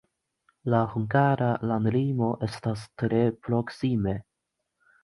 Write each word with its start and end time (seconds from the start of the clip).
La 0.73 0.79
hungara 0.93 1.51
landlimo 1.73 2.33
estas 2.49 2.89
tre 3.03 3.25
proksime. 3.47 4.21